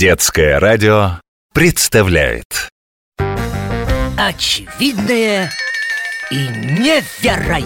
Детское 0.00 0.58
радио 0.58 1.20
представляет. 1.52 2.70
Очевидное 4.16 5.52
и 6.30 6.36
невероятное. 6.36 7.60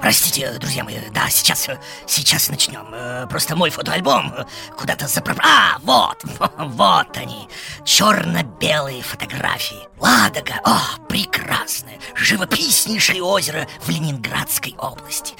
Простите, 0.00 0.50
друзья 0.58 0.82
мои, 0.82 0.96
да, 1.14 1.30
сейчас, 1.30 1.68
сейчас 2.08 2.48
начнем. 2.48 2.84
Э, 2.92 3.28
Просто 3.28 3.54
мой 3.54 3.70
фотоальбом 3.70 4.34
куда-то 4.76 5.06
запро... 5.06 5.36
А, 5.38 5.78
вот, 5.82 6.22
вот 6.58 7.16
они 7.16 7.48
Черно-белые 7.84 9.02
фотографии 9.02 9.88
Ладога, 9.98 10.60
о, 10.64 10.80
прекрасное 11.08 11.98
Живописнейшее 12.16 13.22
озеро 13.22 13.68
в 13.80 13.88
Ленинградской 13.88 14.74
области 14.78 15.34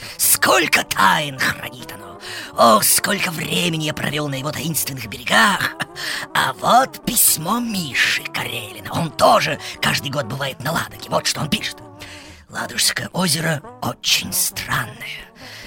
Сколько 0.44 0.84
тайн 0.84 1.38
хранит 1.38 1.90
оно! 1.90 2.20
О, 2.54 2.82
сколько 2.82 3.30
времени 3.30 3.84
я 3.84 3.94
провел 3.94 4.28
на 4.28 4.34
его 4.34 4.52
таинственных 4.52 5.06
берегах! 5.06 5.72
А 6.34 6.52
вот 6.52 7.02
письмо 7.06 7.60
Миши 7.60 8.22
Карелина. 8.24 8.92
Он 8.92 9.10
тоже 9.10 9.58
каждый 9.80 10.10
год 10.10 10.26
бывает 10.26 10.62
на 10.62 10.72
Ладоге. 10.72 11.08
Вот 11.08 11.26
что 11.26 11.40
он 11.40 11.48
пишет. 11.48 11.78
Ладожское 12.50 13.08
озеро 13.14 13.62
очень 13.80 14.34
странное. 14.34 15.24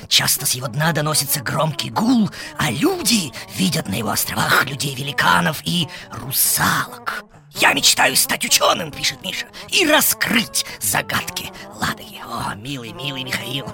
Часто 0.09 0.45
с 0.45 0.51
его 0.51 0.67
дна 0.67 0.91
доносится 0.91 1.39
громкий 1.39 1.89
гул, 1.89 2.29
а 2.59 2.69
люди 2.69 3.33
видят 3.55 3.87
на 3.87 3.95
его 3.95 4.11
островах 4.11 4.63
людей-великанов 4.65 5.59
и 5.63 5.87
русалок. 6.11 7.25
«Я 7.55 7.73
мечтаю 7.73 8.15
стать 8.15 8.45
ученым»,— 8.45 8.91
пишет 8.95 9.23
Миша, 9.23 9.47
«и 9.69 9.87
раскрыть 9.87 10.65
загадки 10.79 11.51
Ладоги». 11.77 12.21
О, 12.29 12.55
милый, 12.55 12.91
милый 12.91 13.23
Михаил, 13.23 13.65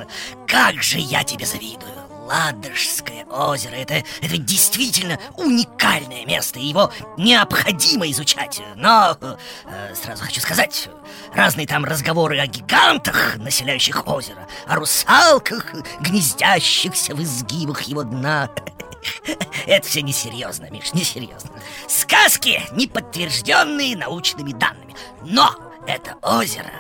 как 0.48 0.82
же 0.84 1.00
я 1.00 1.24
тебе 1.24 1.46
завидую. 1.46 1.92
Ладожское 2.26 3.26
озеро 3.26 3.76
это, 3.76 3.96
это 4.22 4.38
действительно 4.38 5.20
уникальное 5.36 6.26
место, 6.26 6.58
и 6.60 6.66
его 6.66 6.92
необходимо 7.18 8.10
изучать. 8.12 8.62
Но 8.76 9.18
э, 9.22 9.94
сразу 9.94 10.24
хочу 10.24 10.40
сказать, 10.40 10.90
разные 11.34 11.68
там 11.68 11.84
разговоры 11.84 12.40
о 12.40 12.48
гигантах, 12.48 13.38
населяющих 13.38 14.08
озеро, 14.08 14.48
о 14.68 14.76
русалках, 14.76 15.74
гнездящихся 16.00 17.14
в 17.14 17.22
изгибах 17.22 17.82
его 17.84 18.04
дна. 18.04 18.50
Это 19.66 19.88
все 19.88 20.02
несерьезно, 20.02 20.70
Миш, 20.70 20.94
несерьезно. 20.94 21.52
Сказки, 21.90 22.62
не 22.72 22.88
подтвержденные 22.88 23.98
научными 23.98 24.54
данными. 24.54 24.96
Но 25.24 25.54
это 25.88 26.16
озеро 26.22 26.72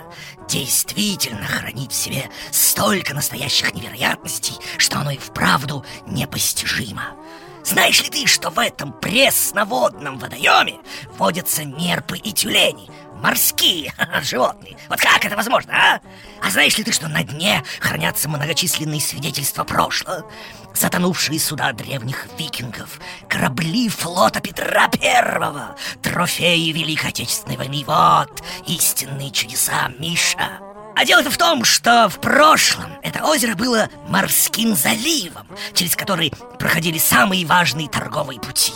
действительно 0.47 1.45
хранит 1.45 1.91
в 1.91 1.95
себе 1.95 2.29
столько 2.51 3.13
настоящих 3.13 3.73
невероятностей, 3.73 4.55
что 4.77 4.99
оно 4.99 5.11
и 5.11 5.17
вправду 5.17 5.85
непостижимо. 6.05 7.15
Знаешь 7.63 8.01
ли 8.03 8.09
ты, 8.09 8.27
что 8.27 8.49
в 8.49 8.59
этом 8.59 8.91
пресноводном 8.91 10.19
водоеме 10.19 10.79
водятся 11.17 11.63
нерпы 11.63 12.17
и 12.17 12.33
тюлени, 12.33 12.89
морские 13.15 13.93
животные? 14.21 14.77
Вот 14.89 14.99
как 14.99 15.23
это 15.23 15.35
возможно, 15.37 15.73
а? 15.73 16.01
А 16.45 16.49
знаешь 16.49 16.77
ли 16.77 16.83
ты, 16.83 16.91
что 16.91 17.07
на 17.07 17.23
дне 17.23 17.63
хранятся 17.79 18.27
многочисленные 18.27 18.99
свидетельства 18.99 19.63
прошлого? 19.63 20.29
Затонувшие 20.75 21.39
суда 21.39 21.71
древних 21.71 22.27
викингов, 22.37 22.99
корабли 23.29 23.87
флота 23.87 24.41
Петра 24.41 24.89
Первого, 24.89 25.77
трофеи 26.01 26.71
Великой 26.71 27.11
Отечественной 27.11 27.57
войны. 27.57 27.83
Вот 27.85 28.43
истинные 28.67 29.31
чудеса, 29.31 29.89
Миша. 29.99 30.72
А 30.95 31.05
дело-то 31.05 31.31
в 31.31 31.37
том, 31.37 31.63
что 31.63 32.07
в 32.09 32.19
прошлом 32.19 32.97
это 33.01 33.23
озеро 33.25 33.55
было 33.55 33.89
морским 34.07 34.75
заливом, 34.75 35.47
через 35.73 35.95
который 35.95 36.31
проходили 36.59 36.97
самые 36.97 37.45
важные 37.45 37.89
торговые 37.89 38.39
пути. 38.39 38.73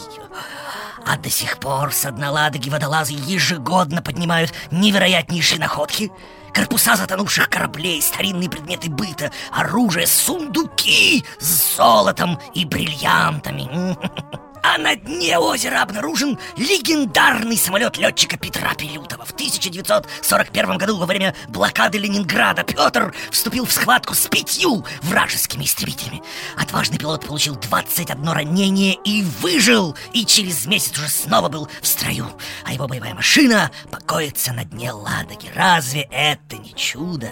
А 1.06 1.18
до 1.18 1.30
сих 1.30 1.58
пор 1.60 1.94
с 1.94 2.10
дна 2.12 2.32
Ладоги 2.32 2.70
водолазы 2.70 3.14
ежегодно 3.14 4.02
поднимают 4.02 4.54
невероятнейшие 4.72 5.60
находки 5.60 6.12
Корпуса 6.54 6.96
затонувших 6.96 7.50
кораблей, 7.50 8.02
старинные 8.02 8.50
предметы 8.50 8.90
быта, 8.90 9.32
оружие, 9.52 10.08
сундуки 10.08 11.24
с 11.40 11.78
золотом 11.78 12.40
и 12.56 12.66
бриллиантами 12.66 13.96
А 14.70 14.78
на 14.78 14.98
дне 14.98 15.38
озера 15.38 15.82
обнаружен 15.82 16.38
легендарный 16.58 17.58
самолет 17.58 17.98
летчика 17.98 18.38
Петра 18.38 18.74
Пилютова. 18.74 19.24
В 19.24 19.32
1941 19.32 20.78
году 20.78 20.98
во 20.98 21.06
время 21.06 21.34
блокады 21.48 21.98
Ленинграда 21.98 22.64
Петр 22.64 23.16
вступил 23.32 23.66
в 23.66 23.72
схватку 23.72 24.14
с 24.14 24.28
пятью 24.28 24.84
вражескими 25.04 25.64
истребителями. 25.64 26.22
Отважный 26.58 26.98
пилот 26.98 27.26
получил 27.26 27.56
21 27.56 28.28
ранение 28.28 28.96
и 29.06 29.24
выжил, 29.40 29.96
и 30.12 30.26
через 30.26 30.66
месяц 30.66 30.98
уже 30.98 31.08
снова 31.08 31.48
был 31.48 31.70
в 31.82 31.88
строю. 31.88 32.28
А 32.66 32.74
его 32.74 32.88
боевая 32.88 33.14
машина 33.14 33.72
покоится 33.90 34.52
на 34.52 34.66
дне 34.66 34.92
Ладоги. 34.92 35.50
Разве 35.56 36.10
это 36.12 36.58
не 36.58 36.76
чудо? 36.76 37.30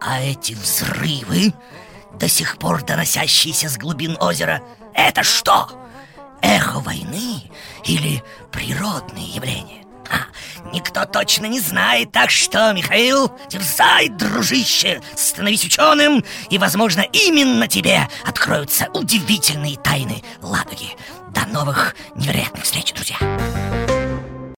А 0.00 0.20
эти 0.20 0.52
взрывы, 0.52 1.52
до 2.14 2.28
сих 2.28 2.58
пор 2.58 2.84
доносящиеся 2.84 3.68
с 3.68 3.76
глубин 3.76 4.16
озера, 4.20 4.62
это 4.94 5.24
что? 5.24 5.82
Эхо 6.42 6.80
войны 6.80 7.42
или 7.84 8.22
природные 8.50 9.28
явления? 9.28 9.84
А, 10.10 10.26
никто 10.74 11.04
точно 11.06 11.46
не 11.46 11.60
знает, 11.60 12.12
так 12.12 12.30
что, 12.30 12.72
Михаил, 12.72 13.32
дерзай, 13.48 14.08
дружище, 14.08 15.00
становись 15.16 15.64
ученым, 15.64 16.22
и, 16.50 16.58
возможно, 16.58 17.00
именно 17.00 17.66
тебе 17.66 18.08
откроются 18.26 18.88
удивительные 18.92 19.76
тайны 19.78 20.22
Ладоги. 20.42 20.96
До 21.30 21.46
новых 21.46 21.94
невероятных 22.14 22.64
встреч, 22.64 22.92
друзья! 22.92 23.16